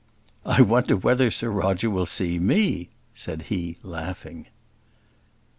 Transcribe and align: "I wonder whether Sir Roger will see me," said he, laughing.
"I 0.47 0.63
wonder 0.63 0.97
whether 0.97 1.29
Sir 1.29 1.51
Roger 1.51 1.87
will 1.87 2.07
see 2.07 2.39
me," 2.39 2.89
said 3.13 3.43
he, 3.53 3.77
laughing. 3.83 4.47